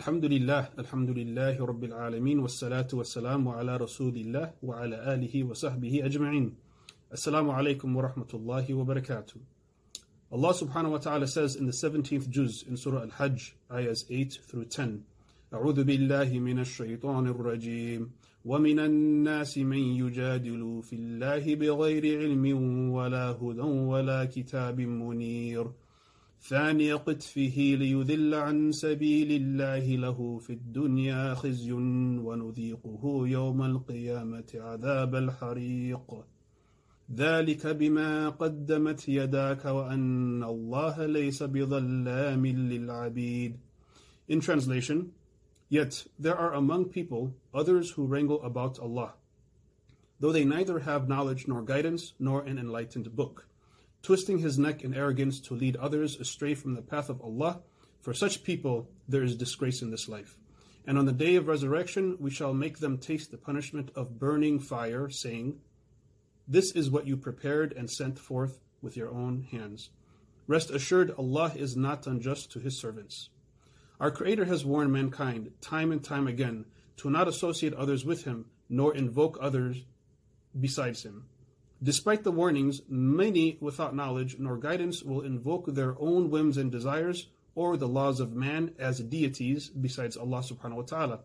[0.00, 6.54] الحمد لله الحمد لله رب العالمين والصلاة والسلام على رسول الله وعلى آله وصحبه أجمعين
[7.12, 9.36] wa rahmatullahi wa barakatuh.
[10.32, 14.64] Allah subhanahu wa ta'ala says in the 17th juz in Surah Al-Hajj, ayahs 8 through
[14.64, 15.04] 10,
[15.52, 18.10] أعوذ بالله من الشيطان الرجيم
[18.44, 22.44] ومن الناس من يجادل في الله بغير علم
[22.90, 23.60] ولا هدى
[23.92, 25.66] ولا كتاب منير
[26.42, 36.24] ثاني قطفه ليذل عن سبيل الله له في الدنيا خزي ونذيقه يوم القيامة عذاب الحريق
[37.14, 43.56] ذلك بما قدمت يداك وأن الله ليس بظلام للعبيد
[44.28, 45.10] In translation,
[45.70, 49.14] Yet there are among people others who wrangle about Allah,
[50.18, 53.46] though they neither have knowledge nor guidance nor an enlightened book,
[54.02, 57.60] twisting his neck in arrogance to lead others astray from the path of Allah.
[58.00, 60.36] For such people there is disgrace in this life.
[60.86, 64.58] And on the day of resurrection we shall make them taste the punishment of burning
[64.58, 65.60] fire, saying,
[66.50, 69.90] this is what you prepared and sent forth with your own hands.
[70.48, 73.28] Rest assured, Allah is not unjust to His servants.
[74.00, 76.64] Our Creator has warned mankind time and time again
[76.96, 79.84] to not associate others with Him, nor invoke others
[80.58, 81.26] besides Him.
[81.82, 87.28] Despite the warnings, many without knowledge nor guidance will invoke their own whims and desires
[87.54, 91.20] or the laws of man as deities besides Allah subhanahu wa ta'ala.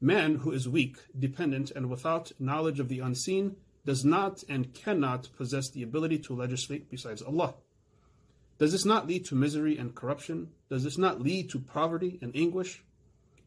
[0.00, 5.28] Man who is weak, dependent, and without knowledge of the unseen does not and cannot
[5.36, 7.54] possess the ability to legislate besides Allah.
[8.58, 10.48] Does this not lead to misery and corruption?
[10.70, 12.82] Does this not lead to poverty and anguish?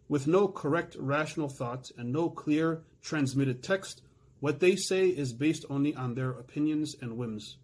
[0.08, 4.02] With no correct rational thought and no clear transmitted text,
[4.40, 7.58] what they say is based only on their opinions and whims.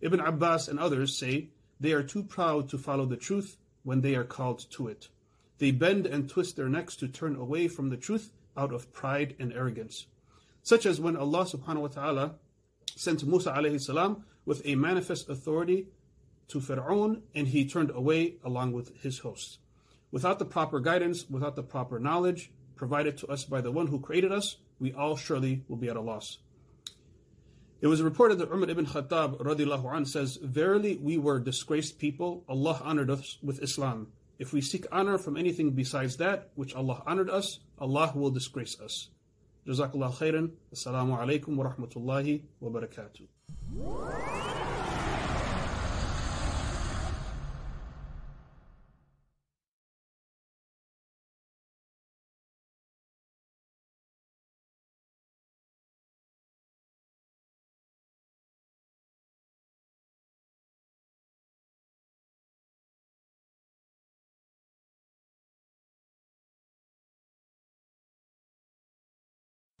[0.00, 1.48] Ibn Abbas and others say
[1.78, 5.08] they are too proud to follow the truth when they are called to it.
[5.58, 9.36] They bend and twist their necks to turn away from the truth out of pride
[9.38, 10.06] and arrogance
[10.62, 12.34] such as when Allah subhanahu wa ta'ala
[12.94, 15.86] sent Musa alayhi salam with a manifest authority
[16.48, 19.58] to Fir'aun and he turned away along with his hosts.
[20.10, 24.00] Without the proper guidance, without the proper knowledge provided to us by the one who
[24.00, 26.38] created us, we all surely will be at a loss.
[27.80, 32.44] It was reported that Umar ibn Khattab radiallahu anh says, Verily we were disgraced people,
[32.48, 34.08] Allah honored us with Islam.
[34.38, 38.78] If we seek honor from anything besides that which Allah honored us, Allah will disgrace
[38.80, 39.10] us.
[39.66, 40.50] Jazakallah khairan.
[40.74, 44.49] Assalamu alaikum wa rahmatullahi wa barakatuh.